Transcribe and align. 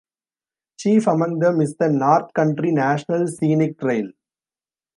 Chief 0.79 1.05
among 1.05 1.37
them 1.37 1.61
is 1.61 1.75
the 1.75 1.87
North 1.87 2.33
Country 2.33 2.71
National 2.71 3.27
Scenic 3.27 3.77
Trail. 3.79 4.07